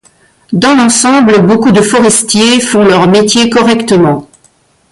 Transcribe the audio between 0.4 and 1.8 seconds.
Dans l’ensemble beaucoup